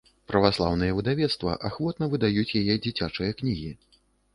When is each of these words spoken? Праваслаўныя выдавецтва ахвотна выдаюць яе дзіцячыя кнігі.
Праваслаўныя 0.31 0.95
выдавецтва 1.01 1.53
ахвотна 1.71 2.11
выдаюць 2.17 2.49
яе 2.65 2.83
дзіцячыя 2.87 3.31
кнігі. 3.41 3.77